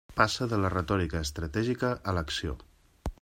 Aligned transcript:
Passa 0.19 0.45
de 0.53 0.57
la 0.61 0.71
retòrica 0.73 1.21
estratègica 1.27 1.93
a 2.13 2.17
l'acció. 2.19 2.57